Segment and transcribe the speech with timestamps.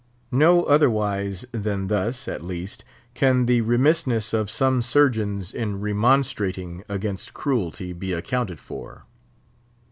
[0.31, 7.35] No otherwise than thus, at least, can the remissness of some surgeons in remonstrating against
[7.35, 9.05] cruelty be accounted for.